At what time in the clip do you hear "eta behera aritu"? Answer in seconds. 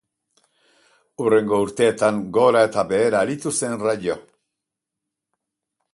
2.69-3.55